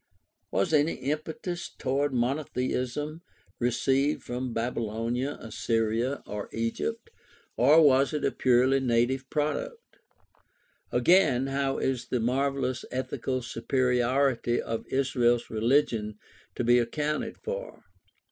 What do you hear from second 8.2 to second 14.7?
a purely native product? Again, how is the marvelous ethical superiority